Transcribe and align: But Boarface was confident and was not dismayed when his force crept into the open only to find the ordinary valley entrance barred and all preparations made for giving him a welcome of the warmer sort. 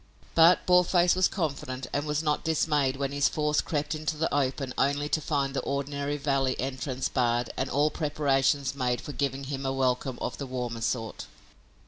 But 0.33 0.65
Boarface 0.65 1.13
was 1.13 1.27
confident 1.27 1.85
and 1.93 2.07
was 2.07 2.23
not 2.23 2.43
dismayed 2.43 2.95
when 2.97 3.11
his 3.11 3.29
force 3.29 3.61
crept 3.61 3.93
into 3.93 4.17
the 4.17 4.33
open 4.33 4.73
only 4.75 5.07
to 5.09 5.21
find 5.21 5.53
the 5.53 5.59
ordinary 5.61 6.17
valley 6.17 6.59
entrance 6.59 7.07
barred 7.07 7.51
and 7.55 7.69
all 7.69 7.91
preparations 7.91 8.73
made 8.73 8.99
for 8.99 9.11
giving 9.11 9.43
him 9.43 9.63
a 9.63 9.71
welcome 9.71 10.17
of 10.19 10.39
the 10.39 10.47
warmer 10.47 10.81
sort. 10.81 11.27